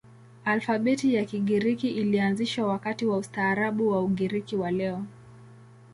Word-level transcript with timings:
Alfabeti 0.45 1.13
ya 1.15 1.25
Kigiriki 1.25 1.89
ilianzishwa 1.89 2.67
wakati 2.67 3.05
wa 3.05 3.17
ustaarabu 3.17 3.87
wa 3.89 4.03
Ugiriki 4.03 4.55
wa 4.55 4.71
leo. 4.71 5.03